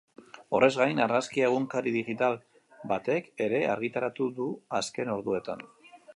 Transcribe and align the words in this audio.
Horrez 0.59 0.69
gain, 0.77 1.01
argazkia 1.03 1.49
egunkari 1.49 1.93
digital 1.97 2.39
batek 2.93 3.31
ere 3.49 3.61
argitaratu 3.75 4.31
du 4.41 4.49
azken 4.81 5.15
orduetan. 5.19 5.65